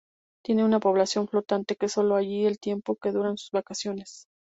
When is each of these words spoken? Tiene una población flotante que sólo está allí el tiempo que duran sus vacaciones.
Tiene 0.43 0.65
una 0.65 0.79
población 0.79 1.27
flotante 1.27 1.75
que 1.75 1.87
sólo 1.87 2.17
está 2.17 2.25
allí 2.27 2.47
el 2.47 2.57
tiempo 2.57 2.95
que 2.95 3.11
duran 3.11 3.37
sus 3.37 3.51
vacaciones. 3.51 4.25